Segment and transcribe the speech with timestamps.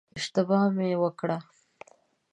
[0.17, 1.37] اشتباه مې وکړه.